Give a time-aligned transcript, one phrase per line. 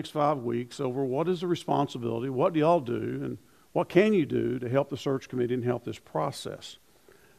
[0.00, 3.36] next five weeks over what is the responsibility, what do y'all do, and
[3.72, 6.78] what can you do to help the search committee and help this process.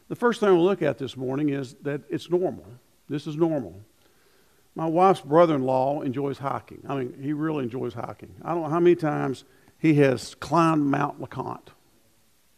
[0.06, 2.64] The first thing we'll look at this morning is that it's normal.
[3.08, 3.80] This is normal.
[4.76, 6.84] My wife's brother in law enjoys hiking.
[6.88, 8.32] I mean, he really enjoys hiking.
[8.44, 9.42] I don't know how many times
[9.76, 11.70] he has climbed Mount LeConte.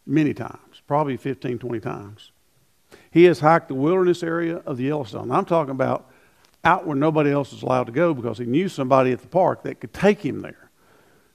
[0.05, 2.31] Many times, probably 15, 20 times.
[3.11, 5.31] He has hiked the wilderness area of the Yellowstone.
[5.31, 6.11] I'm talking about
[6.65, 9.63] out where nobody else is allowed to go because he knew somebody at the park
[9.65, 10.71] that could take him there.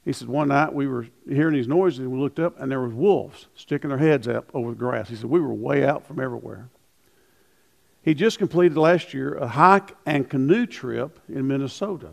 [0.03, 2.81] He said one night we were hearing these noises and we looked up and there
[2.81, 5.09] was wolves sticking their heads up over the grass.
[5.09, 6.69] He said we were way out from everywhere.
[8.01, 12.09] He just completed last year a hike and canoe trip in Minnesota.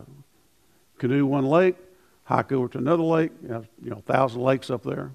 [0.99, 1.77] Canoe one lake,
[2.25, 5.11] hike over to another lake, you know, you know thousand lakes up there.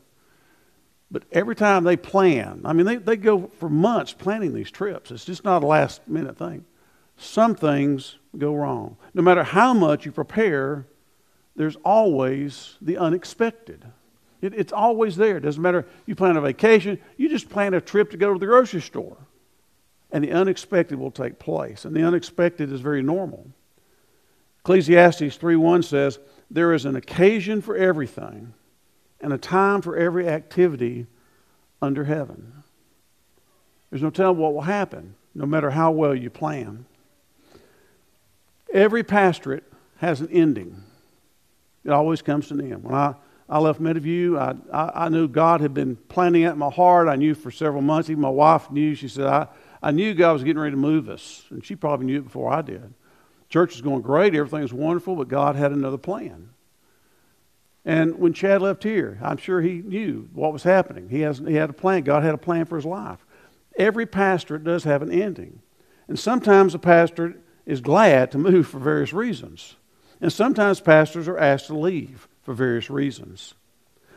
[1.11, 5.11] But every time they plan, I mean, they, they go for months planning these trips.
[5.11, 6.65] It's just not a last minute thing
[7.23, 8.97] some things go wrong.
[9.15, 10.87] No matter how much you prepare,
[11.57, 13.85] there's always the unexpected.
[14.41, 15.37] It, it's always there.
[15.37, 15.87] It doesn't matter.
[16.07, 19.17] You plan a vacation, you just plan a trip to go to the grocery store.
[20.11, 21.85] And the unexpected will take place.
[21.85, 23.47] And the unexpected is very normal.
[24.61, 26.19] Ecclesiastes 3:1 says,
[26.51, 28.55] There is an occasion for everything,
[29.21, 31.07] and a time for every activity
[31.81, 32.63] under heaven.
[33.91, 36.87] There's no telling what will happen, no matter how well you plan.
[38.73, 39.65] Every pastorate
[39.99, 40.83] has an ending.
[41.85, 42.85] It always comes to an end.
[42.85, 43.15] When I,
[43.49, 47.09] I left Meadowview, I, I, I knew God had been planning it in my heart.
[47.09, 48.09] I knew for several months.
[48.09, 48.95] Even my wife knew.
[48.95, 49.49] She said, I,
[49.83, 51.45] I knew God was getting ready to move us.
[51.51, 52.95] And she probably knew it before I did.
[53.49, 54.35] Church was going great.
[54.35, 56.51] Everything was wonderful, but God had another plan.
[57.85, 61.09] And when Chad left here, I'm sure he knew what was happening.
[61.09, 62.05] He, has, he had a plan.
[62.05, 63.27] God had a plan for his life.
[63.77, 65.61] Every pastorate does have an ending.
[66.07, 67.37] And sometimes a pastor
[67.67, 69.77] is glad to move for various reasons.
[70.21, 73.55] And sometimes pastors are asked to leave for various reasons.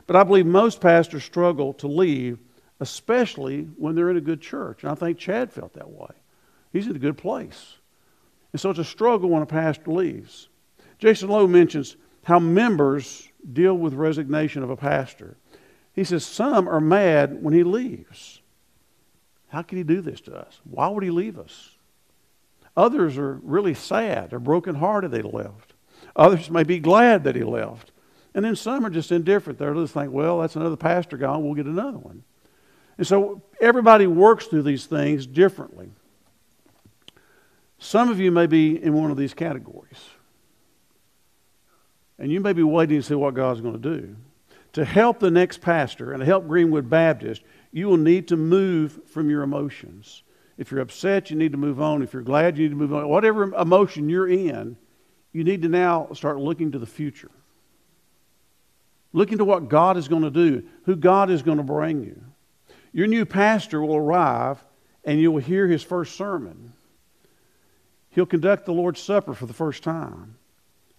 [0.08, 2.38] But I believe most pastors struggle to leave,
[2.80, 4.84] especially when they're in a good church.
[4.84, 6.12] And I think Chad felt that way.
[6.72, 7.76] He's in a good place.
[8.52, 10.50] And so it's a struggle when a pastor leaves.
[11.00, 15.38] Jason Lowe mentions how members deal with resignation of a pastor.
[15.94, 18.42] He says some are mad when he leaves.
[19.48, 20.60] How can he do this to us?
[20.64, 21.75] Why would he leave us?
[22.78, 25.74] Others are really sad or brokenhearted he left.
[26.16, 27.91] Others may be glad that he left.
[28.34, 29.59] And then some are just indifferent.
[29.59, 31.44] They're just think, well, that's another pastor gone.
[31.44, 32.24] We'll get another one.
[32.97, 35.90] And so everybody works through these things differently.
[37.78, 40.00] Some of you may be in one of these categories.
[42.18, 44.16] And you may be waiting to see what God's going to do.
[44.74, 47.41] To help the next pastor and to help Greenwood Baptist,
[47.72, 50.24] you will need to move from your emotions.
[50.58, 52.02] If you're upset, you need to move on.
[52.02, 53.08] If you're glad, you need to move on.
[53.08, 54.78] Whatever emotion you're in,
[55.34, 57.32] you need to now start looking to the future.
[59.12, 62.22] Looking to what God is going to do, who God is going to bring you.
[62.94, 64.64] Your new pastor will arrive
[65.03, 66.74] and you will hear his first sermon.
[68.09, 70.38] He'll conduct the Lord's Supper for the first time,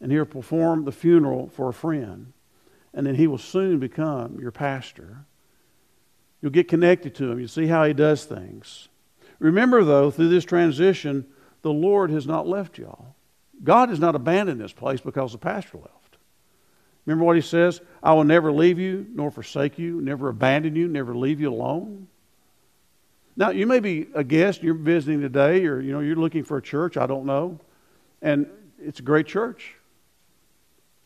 [0.03, 2.35] and he'll perform the funeral for a friend.
[2.93, 5.25] And then he will soon become your pastor.
[6.41, 7.39] You'll get connected to him.
[7.39, 8.89] You'll see how he does things.
[9.39, 11.27] Remember, though, through this transition,
[11.63, 13.15] the Lord has not left y'all.
[13.63, 16.17] God has not abandoned this place because the pastor left.
[17.07, 17.81] Remember what he says?
[18.03, 22.09] I will never leave you nor forsake you, never abandon you, never leave you alone.
[23.37, 26.57] Now, you may be a guest, you're visiting today, or you know, you're looking for
[26.57, 27.61] a church, I don't know.
[28.23, 28.47] And
[28.81, 29.75] it's a great church.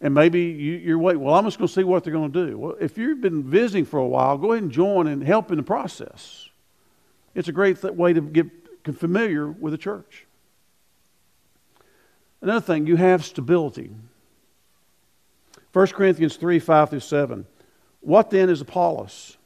[0.01, 2.47] And maybe you, are waiting, well, I'm just going to see what they're going to
[2.47, 2.59] do.
[2.59, 5.59] Well, if you've been visiting for a while, go ahead and join and help in
[5.59, 6.50] the process.
[7.35, 8.47] It's a great th- way to get
[8.95, 10.27] familiar with the church.
[12.41, 13.91] Another thing, you have stability.
[15.73, 17.47] 1 Corinthians 3 5 through 7.
[18.01, 19.37] What then is Apollos?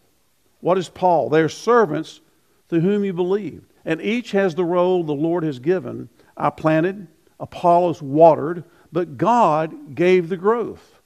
[0.61, 1.29] What is Paul?
[1.29, 2.21] They are servants
[2.69, 3.67] through whom you believed.
[3.85, 6.09] And each has the role the Lord has given.
[6.37, 7.07] I planted,
[7.39, 11.01] Apollos watered, but God gave the growth.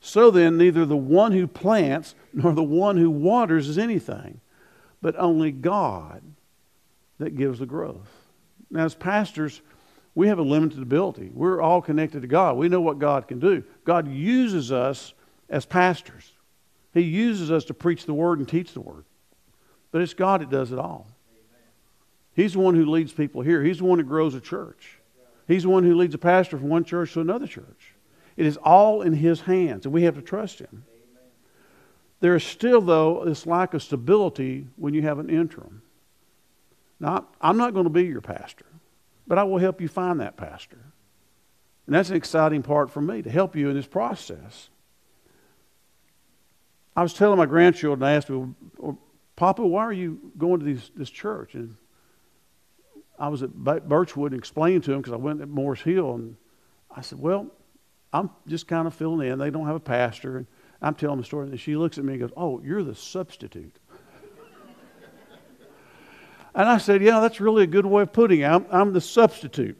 [0.00, 4.40] So then, neither the one who plants nor the one who waters is anything
[5.00, 6.22] but only God
[7.18, 8.08] that gives the growth.
[8.70, 9.60] Now, as pastors,
[10.14, 11.30] we have a limited ability.
[11.32, 12.56] We're all connected to God.
[12.56, 13.62] We know what God can do.
[13.84, 15.14] God uses us
[15.48, 16.32] as pastors,
[16.92, 19.04] He uses us to preach the Word and teach the Word.
[19.90, 21.06] But it's God that does it all.
[22.34, 24.98] He's the one who leads people here, He's the one who grows a church.
[25.46, 27.94] He's the one who leads a pastor from one church to another church.
[28.36, 30.84] It is all in His hands, and we have to trust Him.
[32.20, 35.82] There is still, though, this lack of stability when you have an interim.
[36.98, 38.66] Now, I'm not going to be your pastor,
[39.26, 40.78] but I will help you find that pastor.
[41.86, 44.68] And that's an exciting part for me to help you in this process.
[46.96, 48.48] I was telling my grandchildren, I asked me,
[49.36, 51.54] Papa, why are you going to these, this church?
[51.54, 51.76] And
[53.18, 56.36] I was at Birchwood and explained to them because I went at Morris Hill and
[56.90, 57.46] I said, Well,
[58.12, 59.38] I'm just kind of filling in.
[59.38, 60.38] They don't have a pastor.
[60.38, 60.46] And
[60.80, 61.48] I'm telling the story.
[61.48, 63.76] And she looks at me and goes, Oh, you're the substitute.
[66.54, 68.44] and I said, Yeah, that's really a good way of putting it.
[68.44, 69.76] I'm, I'm the substitute.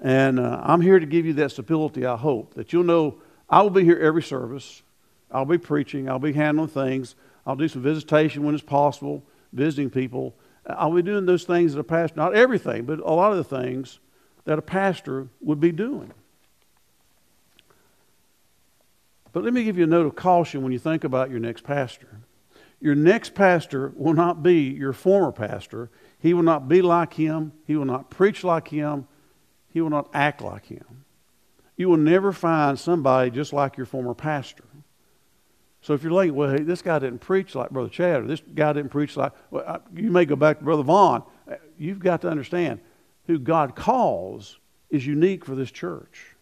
[0.00, 3.20] And uh, I'm here to give you that stability, I hope, that you'll know
[3.50, 4.82] I will be here every service.
[5.30, 6.08] I'll be preaching.
[6.08, 7.14] I'll be handling things.
[7.46, 9.22] I'll do some visitation when it's possible,
[9.52, 10.34] visiting people.
[10.66, 13.44] I'll be doing those things that a pastor, not everything, but a lot of the
[13.44, 13.98] things
[14.44, 16.12] that a pastor would be doing.
[19.38, 21.62] But let me give you a note of caution when you think about your next
[21.62, 22.08] pastor.
[22.80, 25.90] Your next pastor will not be your former pastor.
[26.18, 27.52] He will not be like him.
[27.64, 29.06] He will not preach like him.
[29.72, 31.04] He will not act like him.
[31.76, 34.64] You will never find somebody just like your former pastor.
[35.82, 38.42] So if you're like, well, hey, this guy didn't preach like Brother Chad, or this
[38.56, 41.22] guy didn't preach like, well, you may go back to Brother Vaughn.
[41.78, 42.80] You've got to understand
[43.28, 44.58] who God calls
[44.90, 46.34] is unique for this church.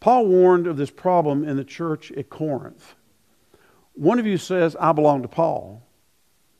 [0.00, 2.94] Paul warned of this problem in the church at Corinth.
[3.94, 5.82] One of you says, I belong to Paul,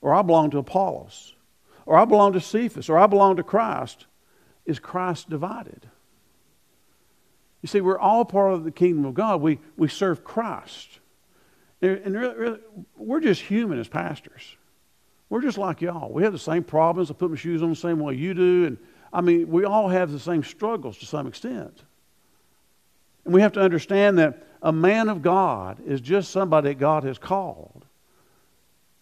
[0.00, 1.34] or I belong to Apollos,
[1.84, 4.06] or I belong to Cephas, or I belong to Christ.
[4.64, 5.88] Is Christ divided?
[7.60, 9.40] You see, we're all part of the kingdom of God.
[9.40, 11.00] We, we serve Christ.
[11.82, 12.58] And really, really,
[12.96, 14.56] we're just human as pastors.
[15.28, 16.12] We're just like y'all.
[16.12, 17.10] We have the same problems.
[17.10, 18.66] I put my shoes on the same way you do.
[18.66, 18.78] And
[19.12, 21.82] I mean, we all have the same struggles to some extent.
[23.24, 27.04] And we have to understand that a man of God is just somebody that God
[27.04, 27.84] has called.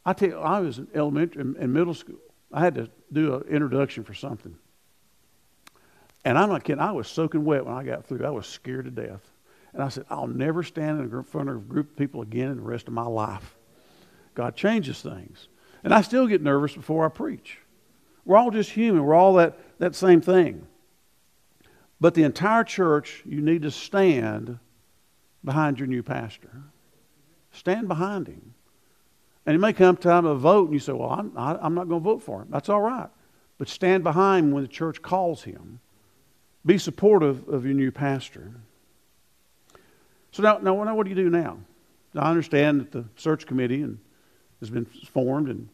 [0.05, 2.17] I tell you, I was in elementary and middle school.
[2.53, 4.57] I had to do an introduction for something.
[6.25, 8.25] And I'm not kidding, I was soaking wet when I got through.
[8.25, 9.23] I was scared to death.
[9.73, 12.57] And I said, I'll never stand in front of a group of people again in
[12.57, 13.57] the rest of my life.
[14.35, 15.49] God changes things.
[15.83, 17.59] And I still get nervous before I preach.
[18.25, 19.03] We're all just human.
[19.03, 20.67] We're all that, that same thing.
[22.03, 24.59] But the entire church, you need to stand
[25.45, 26.51] behind your new pastor.
[27.53, 28.55] Stand behind him.
[29.47, 31.77] And it may come time to vote, and you say, Well, I'm, I, i am
[31.77, 32.49] not going to vote for him.
[32.51, 33.09] That's all right.
[33.57, 35.79] But stand behind him when the church calls him.
[36.67, 38.51] Be supportive of your new pastor.
[40.33, 41.59] So now, now, now what do you do now?
[42.15, 44.01] now I understand that the search committee and,
[44.59, 45.69] has been formed, and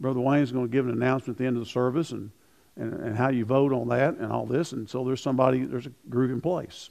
[0.00, 2.30] Brother Wayne is going to give an announcement at the end of the service and,
[2.76, 4.72] and, and how you vote on that and all this.
[4.72, 6.90] And so there's somebody, there's a group in place.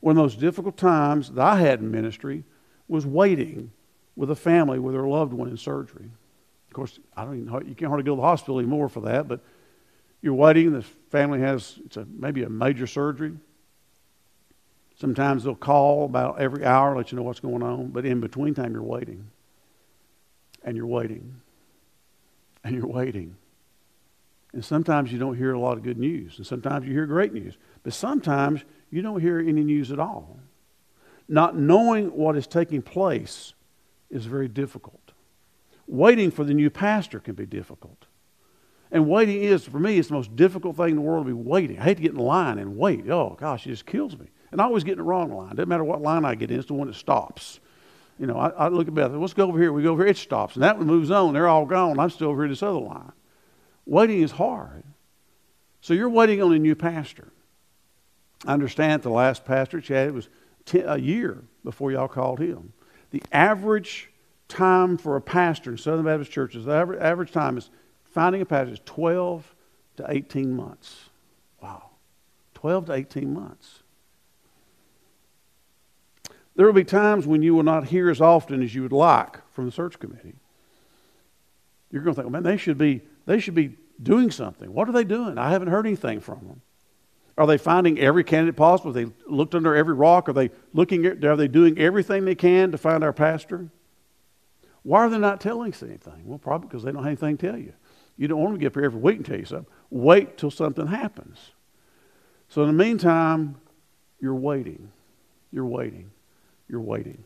[0.00, 2.44] One of the most difficult times that I had in ministry
[2.86, 3.70] was waiting
[4.16, 6.10] with a family with their loved one in surgery.
[6.68, 9.28] Of course, I don't even, you can't hardly go to the hospital anymore for that,
[9.28, 9.40] but
[10.22, 10.72] you're waiting.
[10.72, 13.32] The family has it's a, maybe a major surgery.
[14.96, 18.54] Sometimes they'll call about every hour, let you know what's going on, but in between
[18.54, 19.28] time, you're waiting.
[20.64, 21.40] And you're waiting.
[22.64, 23.36] And you're waiting.
[24.52, 27.34] And sometimes you don't hear a lot of good news, and sometimes you hear great
[27.34, 27.58] news.
[27.82, 30.38] But sometimes you don't hear any news at all.
[31.28, 33.52] Not knowing what is taking place
[34.10, 35.12] is very difficult.
[35.86, 38.06] Waiting for the new pastor can be difficult.
[38.90, 41.42] And waiting is, for me, it's the most difficult thing in the world to be
[41.42, 41.78] waiting.
[41.78, 43.08] I hate to get in line and wait.
[43.10, 44.28] Oh, gosh, it just kills me.
[44.50, 45.56] And I always get in the wrong line.
[45.56, 47.60] Doesn't matter what line I get in, it's the one that stops.
[48.18, 49.72] You know, I, I look at Beth, let's go over here.
[49.72, 50.54] We go over here, it stops.
[50.54, 51.34] And that one moves on.
[51.34, 51.98] They're all gone.
[51.98, 53.12] I'm still over here this other line.
[53.88, 54.84] Waiting is hard.
[55.80, 57.32] So you're waiting on a new pastor.
[58.46, 60.28] I understand the last pastor, Chad, it was
[60.66, 62.74] ten, a year before y'all called him.
[63.12, 64.10] The average
[64.46, 67.70] time for a pastor in Southern Baptist churches, the average, average time is
[68.04, 69.54] finding a pastor is 12
[69.96, 71.08] to 18 months.
[71.62, 71.90] Wow.
[72.54, 73.82] 12 to 18 months.
[76.56, 79.38] There will be times when you will not hear as often as you would like
[79.52, 80.34] from the search committee.
[81.90, 84.72] You're going to think, well, man, they should be, they should be doing something.
[84.72, 85.38] What are they doing?
[85.38, 86.62] I haven't heard anything from them.
[87.36, 88.92] Are they finding every candidate possible?
[88.92, 90.28] Have they looked under every rock?
[90.28, 93.68] Are they looking at, are they doing everything they can to find our pastor?
[94.82, 96.22] Why are they not telling us anything?
[96.24, 97.72] Well, probably because they don't have anything to tell you.
[98.16, 99.72] You don't want to get up here every week and tell you something.
[99.90, 101.52] Wait till something happens.
[102.48, 103.56] So in the meantime,
[104.20, 104.90] you're waiting.
[105.52, 106.10] You're waiting
[106.68, 107.24] you're waiting.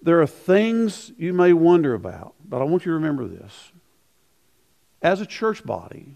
[0.00, 3.72] There are things you may wonder about, but I want you to remember this.
[5.04, 6.14] As a church body,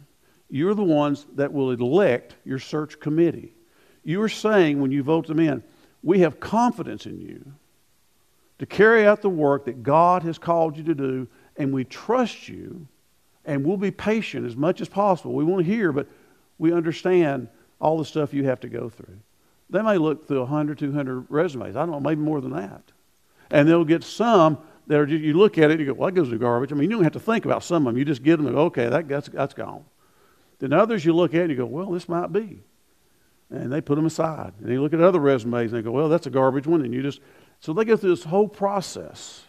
[0.49, 3.52] you're the ones that will elect your search committee.
[4.02, 5.62] You are saying when you vote them in,
[6.02, 7.52] we have confidence in you
[8.59, 11.28] to carry out the work that God has called you to do,
[11.59, 12.88] and we trust you,
[13.45, 15.35] and we'll be patient as much as possible.
[15.35, 16.09] We want to hear, but
[16.57, 17.49] we understand
[17.80, 19.18] all the stuff you have to go through.
[19.68, 21.76] They may look through 100, 200 resumes.
[21.76, 22.83] I don't know, maybe more than that.
[23.50, 26.12] And they'll get some that are you look at it and you go, well, that
[26.12, 26.73] goes to garbage.
[26.73, 27.99] I mean, you don't have to think about some of them.
[27.99, 29.85] You just get them and go, okay, that, that's, that's gone.
[30.59, 32.62] Then others you look at and you go, well, this might be.
[33.50, 34.54] And they put them aside.
[34.61, 36.83] And you look at other resumes and they go, well, that's a garbage one.
[36.83, 37.21] And you just,
[37.61, 39.42] so they go through this whole process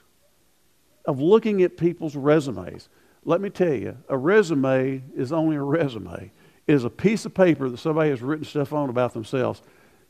[1.06, 2.90] of looking at people's resumes.
[3.24, 6.32] Let me tell you, a resume is only a resume.
[6.68, 9.62] It is a piece of paper that somebody has written stuff on about themselves.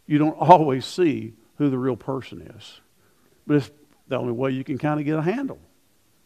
[0.08, 2.82] You don't always see who the real person is.
[3.48, 3.72] But it's
[4.10, 5.60] the only way you can kind of get a handle.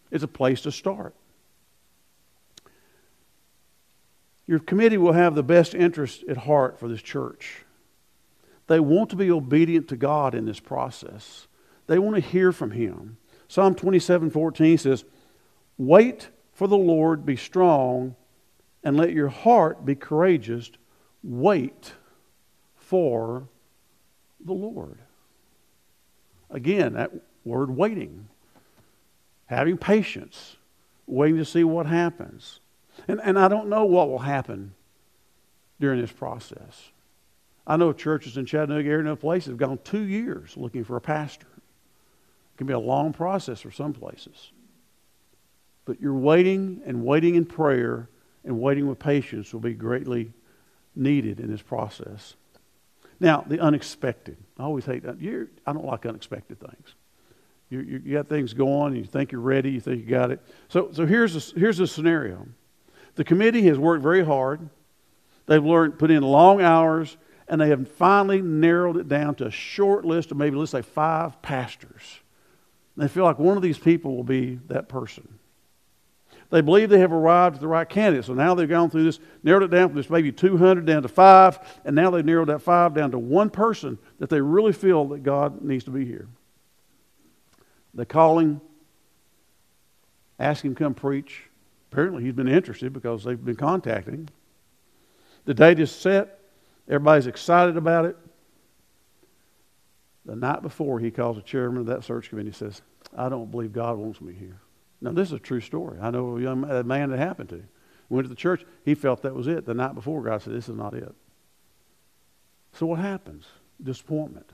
[0.09, 1.13] It's a place to start.
[4.47, 7.65] Your committee will have the best interest at heart for this church.
[8.67, 11.47] They want to be obedient to God in this process.
[11.87, 13.17] They want to hear from Him.
[13.47, 15.05] Psalm 27 14 says,
[15.77, 18.15] Wait for the Lord, be strong,
[18.83, 20.71] and let your heart be courageous.
[21.23, 21.93] Wait
[22.75, 23.47] for
[24.43, 24.99] the Lord.
[26.49, 27.11] Again, that
[27.45, 28.27] word waiting,
[29.47, 30.57] having patience,
[31.07, 32.59] waiting to see what happens.
[33.07, 34.73] And, and I don't know what will happen
[35.79, 36.91] during this process.
[37.65, 40.97] I know churches in Chattanooga area and other places have gone two years looking for
[40.97, 41.47] a pastor.
[41.55, 44.51] It can be a long process for some places.
[45.85, 48.09] But your waiting and waiting in prayer
[48.43, 50.31] and waiting with patience will be greatly
[50.95, 52.35] needed in this process.
[53.19, 54.37] Now, the unexpected.
[54.57, 55.21] I always hate that.
[55.21, 56.95] You're, I don't like unexpected things.
[57.73, 60.39] You, you, got things going, and you think you're ready, you think you got it.
[60.67, 62.45] So, so here's, a, here's a scenario.
[63.15, 64.69] The committee has worked very hard.
[65.47, 69.51] They've learned, put in long hours, and they have finally narrowed it down to a
[69.51, 72.19] short list of maybe, let's say, five pastors.
[72.95, 75.39] They feel like one of these people will be that person.
[76.51, 78.25] They believe they have arrived at the right candidate.
[78.25, 81.07] So now they've gone through this, narrowed it down from this maybe 200 down to
[81.07, 85.05] five, and now they've narrowed that five down to one person that they really feel
[85.05, 86.27] that God needs to be here.
[87.93, 88.61] They call him,
[90.39, 91.43] ask him to come preach.
[91.91, 94.27] Apparently, he's been interested because they've been contacting him.
[95.45, 96.39] The date is set.
[96.87, 98.17] Everybody's excited about it.
[100.25, 102.81] The night before, he calls the chairman of that search committee and says,
[103.15, 104.59] I don't believe God wants me here.
[105.01, 105.99] Now, this is a true story.
[106.01, 107.61] I know a young a man that happened to.
[108.09, 108.65] Went to the church.
[108.85, 109.65] He felt that was it.
[109.65, 111.13] The night before, God said, This is not it.
[112.73, 113.45] So, what happens?
[113.81, 114.49] Disappointment.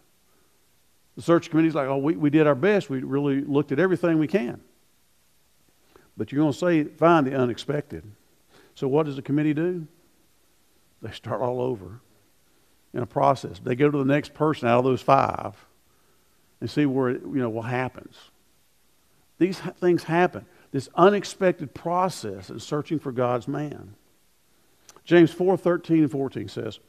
[1.20, 2.90] The search committee's like, Oh, we, we did our best.
[2.90, 4.62] We really looked at everything we can.
[6.16, 8.10] But you're going to say, find the unexpected.
[8.74, 9.86] So, what does the committee do?
[11.02, 12.00] They start all over
[12.94, 13.60] in a process.
[13.60, 15.56] They go to the next person out of those five
[16.62, 18.16] and see where, you know, what happens.
[19.40, 20.46] These things happen.
[20.72, 23.94] This unexpected process in searching for God's man.
[25.04, 26.80] James 4 13 and 14 says,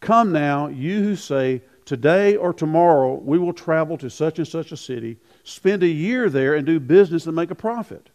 [0.00, 4.72] Come now, you who say, Today or tomorrow we will travel to such and such
[4.72, 8.10] a city, spend a year there, and do business and make a profit.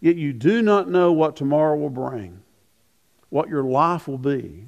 [0.00, 2.42] Yet you do not know what tomorrow will bring,
[3.30, 4.66] what your life will be.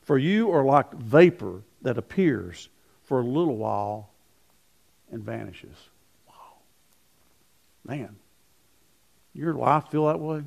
[0.00, 2.70] For you are like vapor that appears
[3.04, 4.08] for a little while
[5.12, 5.76] and vanishes.
[6.26, 6.34] Wow.
[7.84, 8.16] Man,
[9.34, 10.44] your life feel that way?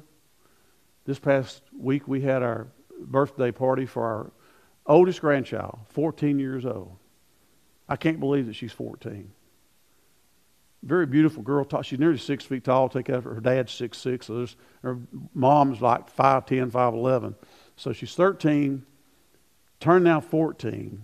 [1.05, 2.67] This past week we had our
[2.99, 4.31] birthday party for our
[4.85, 6.97] oldest grandchild, 14 years old.
[7.87, 9.31] I can't believe that she's 14.
[10.83, 11.67] Very beautiful girl.
[11.83, 12.89] She's nearly six feet tall.
[12.89, 14.27] Take after her dad's six six.
[14.27, 14.47] So
[14.81, 14.97] her
[15.33, 17.35] mom's like 5'10", 5'11".
[17.75, 18.83] So she's 13,
[19.79, 21.03] turned now 14,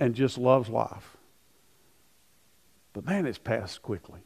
[0.00, 1.16] and just loves life.
[2.92, 4.20] But man, it's passed quickly.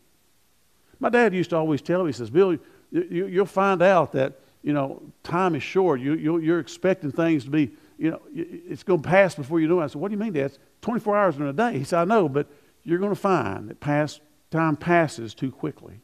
[1.00, 2.56] My dad used to always tell me, he says, Bill,
[2.92, 6.00] you, will find out that, you know, time is short.
[6.00, 9.68] You, you, are expecting things to be, you know, it's going to pass before you
[9.68, 9.84] know it.
[9.84, 10.46] I said, what do you mean, Dad?
[10.46, 11.76] It's 24 hours in a day.
[11.76, 12.46] He said, I know, but
[12.82, 14.18] you're going to find that
[14.50, 16.00] time passes too quickly.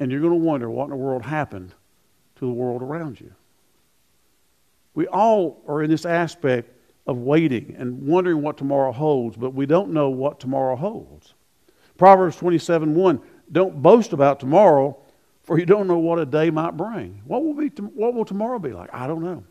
[0.00, 1.72] And you're going to wonder what in the world happened
[2.36, 3.32] to the world around you.
[4.94, 6.72] We all are in this aspect
[7.06, 11.34] of waiting and wondering what tomorrow holds, but we don't know what tomorrow holds.
[11.96, 13.20] Proverbs 27 1
[13.52, 14.98] don't boast about tomorrow,
[15.44, 17.22] for you don't know what a day might bring.
[17.24, 18.92] What will, be, what will tomorrow be like?
[18.92, 19.44] I don't know.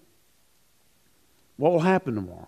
[1.58, 2.48] What will happen tomorrow?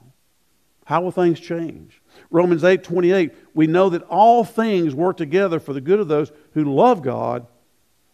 [0.86, 2.02] How will things change?
[2.32, 6.32] Romans 8 28, we know that all things work together for the good of those
[6.54, 7.46] who love God,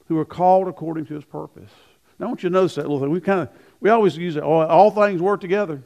[0.08, 1.72] who are called according to his purpose.
[2.20, 3.12] Now, I want you to notice that little thing.
[3.12, 3.50] We kind of,
[3.80, 5.84] we always use it, all, oh, all things work together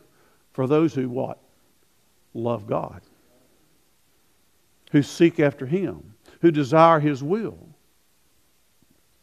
[0.54, 1.40] for those who what?
[2.34, 3.02] Love God,
[4.92, 6.10] who seek after him
[6.42, 7.58] who desire His will.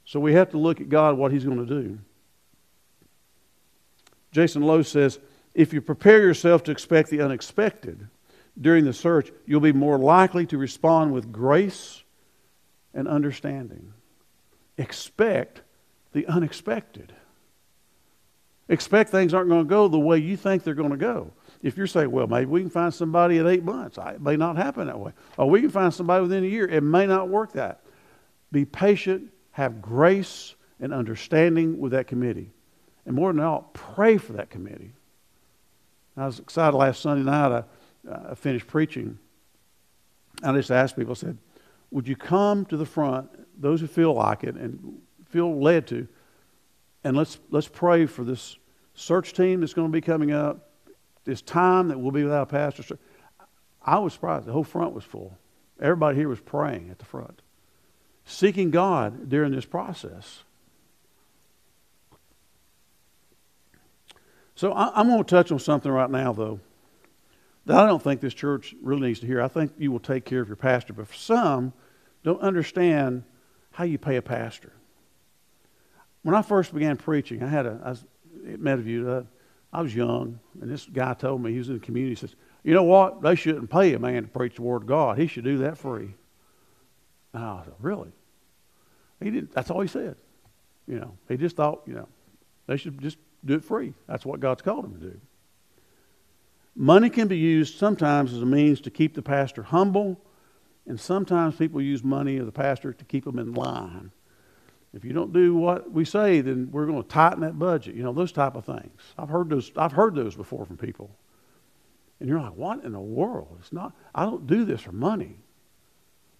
[0.05, 1.99] So we have to look at God, what He's going to do.
[4.33, 5.19] Jason Lowe says,
[5.56, 8.08] If you prepare yourself to expect the unexpected
[8.60, 12.02] during the search, you'll be more likely to respond with grace
[12.92, 13.94] and understanding.
[14.76, 15.62] Expect
[16.12, 17.14] the unexpected.
[18.68, 21.32] Expect things aren't going to go the way you think they're going to go.
[21.62, 24.58] If you're saying, well, maybe we can find somebody at eight months, it may not
[24.58, 25.12] happen that way.
[25.38, 27.80] Or we can find somebody within a year, it may not work that.
[28.52, 32.50] Be patient, have grace and understanding with that committee.
[33.06, 34.92] And more than all, pray for that committee.
[36.16, 37.64] I was excited last Sunday night.
[38.08, 39.18] I, I finished preaching.
[40.42, 41.38] I just asked people, I said,
[41.90, 43.28] would you come to the front,
[43.61, 46.06] those who feel like it and feel led to,
[47.04, 48.56] and let's, let's pray for this
[48.94, 50.70] search team that's going to be coming up,
[51.25, 52.99] this time that we'll be without a pastor.
[53.82, 54.46] I was surprised.
[54.46, 55.37] The whole front was full.
[55.80, 57.42] Everybody here was praying at the front,
[58.25, 60.44] seeking God during this process.
[64.57, 66.61] So I, am going to touch on something right now, though,
[67.66, 69.42] that I don't think this church really needs to hear.
[69.42, 71.75] I think you will take care of your pastor, but some,
[72.25, 73.23] don't understand
[73.73, 74.73] how you pay a pastor.
[76.23, 78.05] When I first began preaching, I had a I was
[78.51, 79.21] at Meadowview.
[79.21, 79.23] Uh,
[79.73, 82.14] I was young, and this guy told me he was in the community.
[82.14, 83.21] He says, "You know what?
[83.21, 85.19] They shouldn't pay a man to preach the word of God.
[85.19, 86.14] He should do that free."
[87.35, 88.11] And I said, "Really?"
[89.23, 89.53] He didn't.
[89.53, 90.16] That's all he said.
[90.88, 92.09] You know, he just thought, you know,
[92.66, 93.94] they should just do it free.
[94.07, 95.20] That's what God's called him to do.
[96.75, 100.20] Money can be used sometimes as a means to keep the pastor humble,
[100.87, 104.11] and sometimes people use money of the pastor to keep them in line.
[104.92, 107.94] If you don't do what we say, then we're going to tighten that budget.
[107.94, 109.01] You know, those type of things.
[109.18, 111.11] I've heard those, I've heard those before from people.
[112.20, 113.57] And you're like, what in the world?
[113.61, 115.37] It's not, I don't do this for money.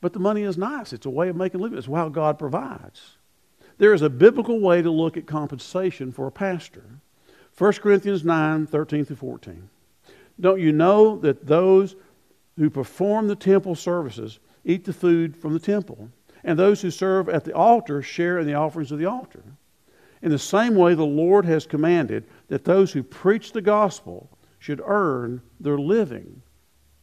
[0.01, 0.93] But the money is nice.
[0.93, 1.79] It's a way of making a living.
[1.79, 3.16] It's how God provides.
[3.79, 6.85] There is a biblical way to look at compensation for a pastor.
[7.59, 9.69] 1 Corinthians 9 13 through 14.
[10.41, 11.97] Don't you know that those
[12.57, 16.11] who perform the temple services eat the food from the temple,
[16.45, 19.43] and those who serve at the altar share in the offerings of the altar?
[20.23, 24.81] In the same way, the Lord has commanded that those who preach the gospel should
[24.85, 26.43] earn their living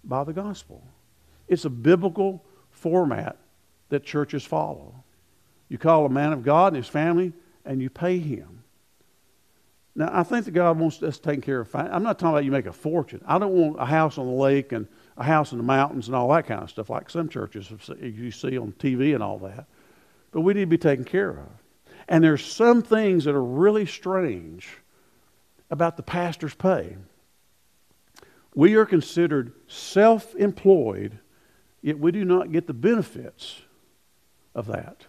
[0.04, 0.84] by the gospel.
[1.48, 3.38] It's a biblical format
[3.90, 5.03] that churches follow.
[5.74, 7.34] You call a man of God and his family,
[7.66, 8.64] and you pay him.
[9.96, 11.76] Now, I think that God wants us taken care of.
[11.76, 13.24] I'm not talking about you make a fortune.
[13.26, 16.16] I don't want a house on the lake and a house in the mountains and
[16.16, 19.66] all that kind of stuff, like some churches you see on TV and all that.
[20.30, 21.50] But we need to be taken care of.
[22.08, 24.78] And there's some things that are really strange
[25.72, 26.98] about the pastor's pay.
[28.54, 31.18] We are considered self employed,
[31.82, 33.64] yet we do not get the benefits
[34.54, 35.08] of that.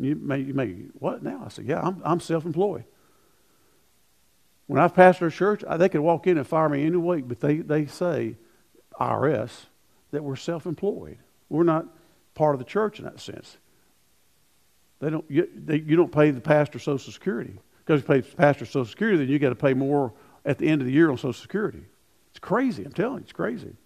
[0.00, 1.42] You may, you may, what now?
[1.44, 2.84] I said, yeah, I'm, I'm self employed.
[4.66, 7.40] When I've pastored a church, they could walk in and fire me any week, but
[7.40, 8.36] they, they say,
[8.98, 9.50] IRS,
[10.10, 11.18] that we're self employed.
[11.50, 11.86] We're not
[12.34, 13.58] part of the church in that sense.
[15.00, 17.58] They don't, you, they, you don't pay the pastor Social Security.
[17.84, 20.14] Because you pay the pastor Social Security, then you got to pay more
[20.46, 21.82] at the end of the year on Social Security.
[22.30, 22.84] It's crazy.
[22.84, 23.76] I'm telling you, it's crazy.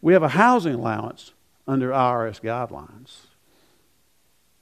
[0.00, 1.32] We have a housing allowance
[1.66, 3.26] under IRS guidelines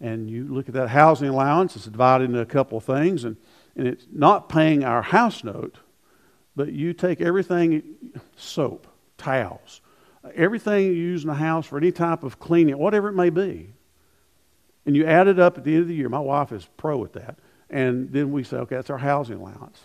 [0.01, 3.37] and you look at that housing allowance, it's divided into a couple of things, and,
[3.77, 5.79] and it's not paying our house note,
[6.57, 7.83] but you take everything
[8.37, 8.87] soap,
[9.19, 9.81] towels,
[10.35, 13.73] everything you use in the house for any type of cleaning, whatever it may be,
[14.87, 16.09] and you add it up at the end of the year.
[16.09, 17.39] My wife is pro at that.
[17.71, 19.81] And then we say, okay, that's our housing allowance.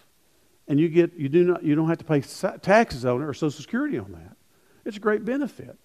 [0.67, 3.33] And you get you do not you don't have to pay taxes on it or
[3.33, 4.37] Social Security on that.
[4.85, 5.77] It's a great benefit.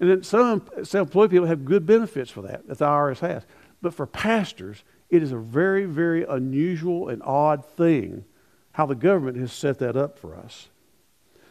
[0.00, 3.44] And then some self-employed people have good benefits for that that the IRS has.
[3.82, 8.24] But for pastors, it is a very, very unusual and odd thing
[8.72, 10.68] how the government has set that up for us.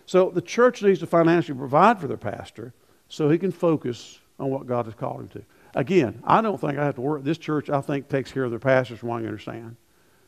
[0.05, 2.73] So the church needs to financially provide for their pastor
[3.07, 5.43] so he can focus on what God has called him to.
[5.75, 7.23] Again, I don't think I have to work.
[7.23, 9.75] This church, I think, takes care of their pastors from what I understand.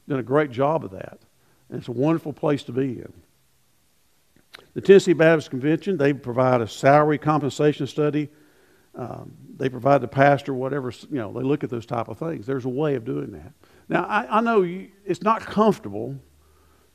[0.08, 1.20] Done a great job of that.
[1.70, 3.14] And it's a wonderful place to be in.
[4.74, 8.30] The Tennessee Baptist Convention, they provide a salary compensation study
[8.96, 12.46] um, they provide the pastor whatever, you know, they look at those type of things.
[12.46, 13.54] There's a way of doing that.
[13.88, 16.16] Now, I, I know you, it's not comfortable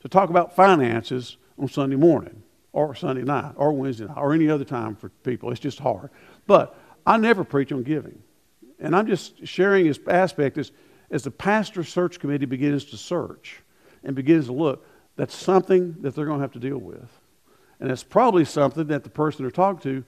[0.01, 4.49] to talk about finances on Sunday morning or Sunday night or Wednesday night or any
[4.49, 5.51] other time for people.
[5.51, 6.11] It's just hard.
[6.47, 8.23] But I never preach on giving.
[8.79, 10.73] And I'm just sharing this aspect as,
[11.11, 13.63] as the pastor search committee begins to search
[14.05, 17.09] and begins to look, that's something that they're going to have to deal with.
[17.81, 20.05] And it's probably something that the person they're talking to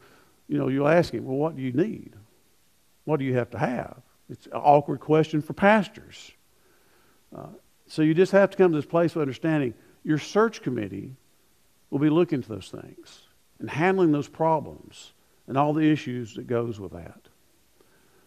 [0.49, 2.15] you know, you'll ask him, well, what do you need?
[3.05, 4.01] What do you have to have?
[4.31, 6.33] It's an awkward question for pastors.
[7.37, 7.47] Uh,
[7.87, 11.15] so you just have to come to this place of understanding your search committee
[11.91, 13.23] will be looking to those things
[13.59, 15.13] and handling those problems
[15.47, 17.21] and all the issues that goes with that.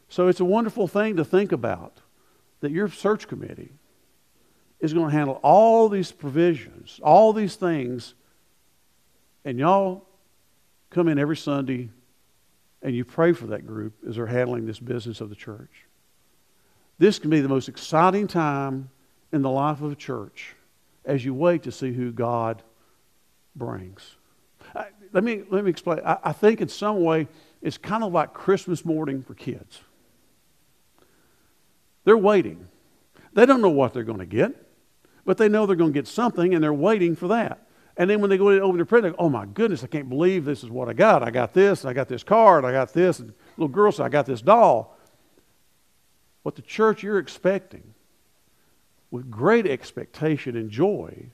[0.09, 1.97] So it's a wonderful thing to think about
[2.59, 3.71] that your search committee
[4.79, 8.15] is going to handle all these provisions, all these things,
[9.45, 10.05] and y'all
[10.89, 11.89] come in every Sunday
[12.81, 15.85] and you pray for that group as they're handling this business of the church.
[16.97, 18.89] This can be the most exciting time
[19.31, 20.55] in the life of a church
[21.05, 22.61] as you wait to see who God
[23.55, 24.15] brings.
[24.75, 25.99] I, let, me, let me explain.
[26.05, 27.27] I, I think in some way
[27.61, 29.79] it's kind of like Christmas morning for kids.
[32.03, 32.67] They're waiting.
[33.33, 34.55] They don't know what they're going to get,
[35.25, 37.67] but they know they're going to get something and they're waiting for that.
[38.01, 40.09] And then when they go in to open their present, oh my goodness, I can't
[40.09, 41.21] believe this is what I got.
[41.21, 43.19] I got this, I got this card, I got this.
[43.19, 44.97] And little girl said, I got this doll.
[46.41, 47.93] What the church you're expecting,
[49.11, 51.27] with great expectation and joy,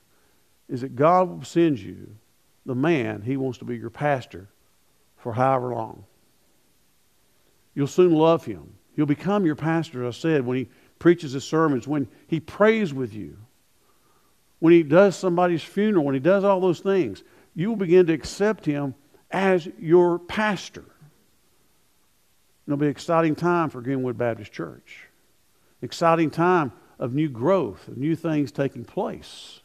[0.67, 2.13] is that God will send you
[2.65, 4.49] the man he wants to be your pastor
[5.15, 6.03] for however long.
[7.75, 8.73] You'll soon love him.
[8.93, 10.67] He'll become your pastor, as I said, when he
[10.99, 13.37] preaches his sermons, when he prays with you,
[14.59, 17.23] when he does somebody's funeral, when he does all those things.
[17.53, 18.95] You will begin to accept him
[19.31, 20.85] as your pastor.
[22.65, 25.07] It'll be an exciting time for Greenwood Baptist Church.
[25.81, 29.61] Exciting time of new growth, of new things taking place.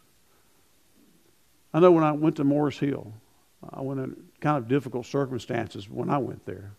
[1.74, 3.12] I know when I went to Morris Hill,
[3.70, 6.72] I went in kind of difficult circumstances when I went there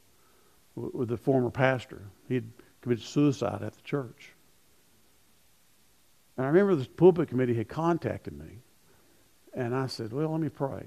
[0.76, 2.02] with the former pastor.
[2.28, 2.50] He had
[2.82, 4.34] committed suicide at the church.
[6.38, 8.60] And I remember the pulpit committee had contacted me.
[9.54, 10.84] And I said, Well, let me pray.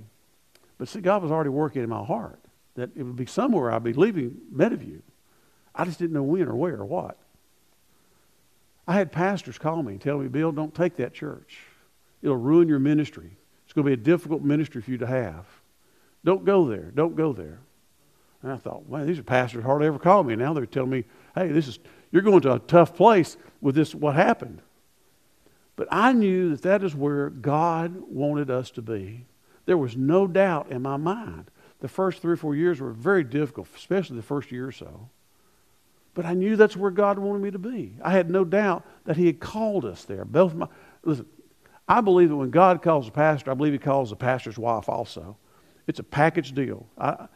[0.79, 2.41] But see, God was already working in my heart
[2.75, 5.01] that it would be somewhere I'd be leaving Meadowview.
[5.75, 7.17] I just didn't know when or where or what.
[8.87, 11.59] I had pastors call me and tell me, Bill, don't take that church.
[12.23, 13.31] It'll ruin your ministry.
[13.65, 15.45] It's going to be a difficult ministry for you to have.
[16.25, 16.93] Don't go there.
[16.95, 17.59] Don't go there.
[18.43, 20.37] And I thought, well, these are pastors hardly ever call me.
[20.37, 21.05] Now they're telling me,
[21.35, 21.79] hey, this is
[22.13, 24.61] you're going to a tough place with this what happened.
[25.77, 29.27] But I knew that that is where God wanted us to be.
[29.67, 31.51] There was no doubt in my mind.
[31.81, 35.11] The first three or four years were very difficult, especially the first year or so.
[36.15, 37.93] But I knew that's where God wanted me to be.
[38.03, 40.25] I had no doubt that He had called us there.
[40.25, 40.67] Both my,
[41.05, 41.27] listen,
[41.87, 44.89] I believe that when God calls a pastor, I believe He calls the pastor's wife
[44.89, 45.37] also.
[45.87, 46.87] It's a package deal.
[46.97, 47.29] I,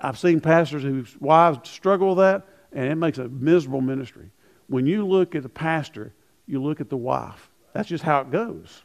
[0.00, 4.30] I've seen pastors whose wives struggle with that, and it makes a miserable ministry.
[4.68, 6.12] When you look at the pastor,
[6.46, 7.50] you look at the wife.
[7.74, 8.82] That's just how it goes.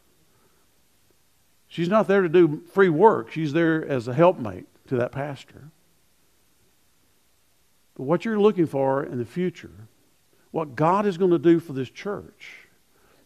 [1.69, 5.69] She's not there to do free work, she's there as a helpmate to that pastor.
[7.95, 9.71] But what you're looking for in the future,
[10.52, 12.67] what God is going to do for this church,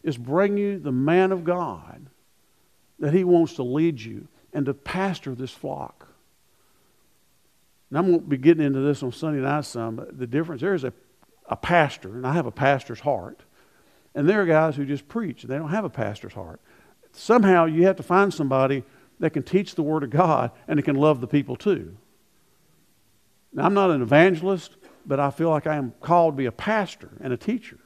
[0.03, 2.07] is bring you the man of God
[2.99, 6.07] that He wants to lead you and to pastor this flock.
[7.89, 10.61] And I'm going to be getting into this on Sunday night some, but the difference
[10.61, 10.91] there is a,
[11.47, 13.43] a pastor, and I have a pastor's heart.
[14.15, 15.43] And there are guys who just preach.
[15.43, 16.61] They don't have a pastor's heart.
[17.13, 18.83] Somehow you have to find somebody
[19.19, 21.95] that can teach the Word of God and that can love the people too.
[23.53, 26.51] Now, I'm not an evangelist, but I feel like I am called to be a
[26.51, 27.79] pastor and a teacher.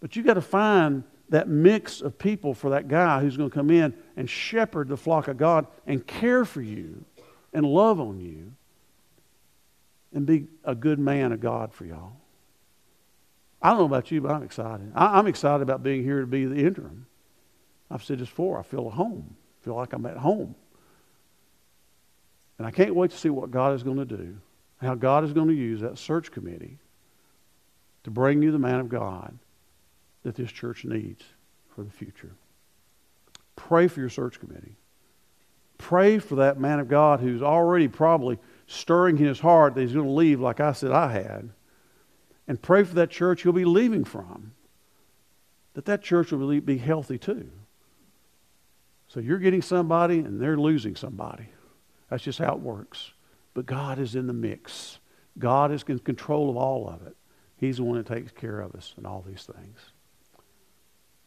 [0.00, 3.54] But you've got to find that mix of people for that guy who's going to
[3.54, 7.04] come in and shepherd the flock of God and care for you
[7.52, 8.52] and love on you
[10.14, 12.17] and be a good man of God for y'all.
[13.60, 14.92] I don't know about you, but I'm excited.
[14.94, 17.06] I, am excited about being here to be the interim.
[17.90, 18.58] I've said this before.
[18.58, 19.36] I feel at home.
[19.60, 20.54] I feel like I'm at home.
[22.58, 24.36] And I can't wait to see what God is going to do,
[24.80, 26.78] how God is going to use that search committee
[28.04, 29.36] to bring you the man of God
[30.22, 31.24] that this church needs
[31.74, 32.32] for the future.
[33.56, 34.76] Pray for your search committee.
[35.78, 39.92] Pray for that man of God who's already probably stirring in his heart that he's
[39.92, 41.50] going to leave like I said I had.
[42.48, 44.52] And pray for that church you'll be leaving from.
[45.74, 47.50] That that church will be healthy too.
[49.06, 51.46] So you're getting somebody and they're losing somebody.
[52.10, 53.12] That's just how it works.
[53.54, 54.98] But God is in the mix.
[55.38, 57.16] God is in control of all of it.
[57.56, 59.78] He's the one that takes care of us and all these things.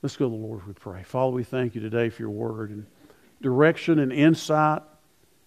[0.01, 1.03] Let's go to the Lord we pray.
[1.03, 2.87] Father, we thank you today for your word and
[3.41, 4.81] direction and insight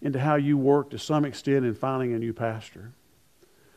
[0.01, 2.93] into how you work to some extent in finding a new pastor.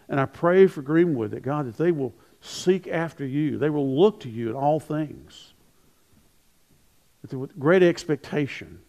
[0.09, 3.57] And I pray for Greenwood that God, that they will seek after you.
[3.57, 5.53] They will look to you in all things.
[7.21, 8.79] With great expectation,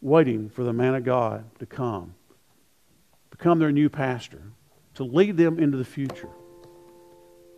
[0.00, 2.14] waiting for the man of God to come,
[3.30, 4.42] become their new pastor,
[4.94, 6.28] to lead them into the future.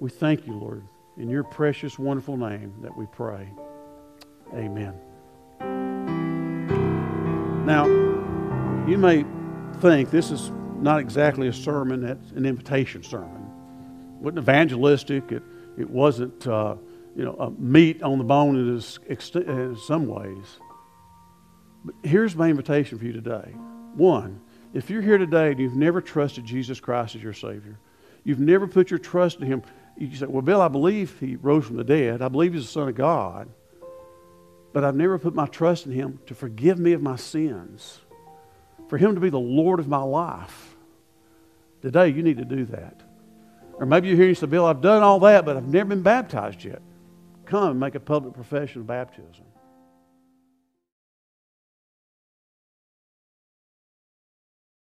[0.00, 0.82] We thank you, Lord,
[1.18, 3.48] in your precious, wonderful name that we pray.
[4.54, 4.94] Amen.
[7.66, 7.84] Now,
[8.88, 9.26] you may
[9.80, 10.50] think this is
[10.82, 13.50] not exactly a sermon, that's an invitation sermon.
[14.16, 15.42] It wasn't evangelistic, it,
[15.76, 16.76] it wasn't uh,
[17.16, 20.58] you know, a meat on the bone in, in some ways.
[21.84, 23.54] But here's my invitation for you today.
[23.94, 24.40] One,
[24.74, 27.78] if you're here today and you've never trusted Jesus Christ as your Savior,
[28.24, 29.62] you've never put your trust in Him,
[29.96, 32.22] you say, Well, Bill, I believe He rose from the dead.
[32.22, 33.48] I believe He's the Son of God.
[34.72, 38.00] But I've never put my trust in Him to forgive me of my sins,
[38.88, 40.74] for Him to be the Lord of my life.
[41.82, 43.00] Today, you need to do that.
[43.74, 46.64] Or maybe you're you say, Bill, I've done all that, but I've never been baptized
[46.64, 46.82] yet.
[47.46, 49.44] Come and make a public profession of baptism.